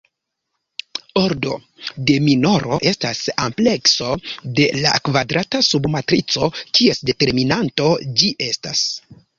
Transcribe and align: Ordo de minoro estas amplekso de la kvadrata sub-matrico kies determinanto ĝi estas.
Ordo 1.23 1.57
de 2.11 2.15
minoro 2.29 2.79
estas 2.93 3.21
amplekso 3.49 4.09
de 4.61 4.67
la 4.81 4.97
kvadrata 5.11 5.63
sub-matrico 5.71 6.53
kies 6.81 7.07
determinanto 7.13 7.97
ĝi 8.23 8.35
estas. 8.51 8.87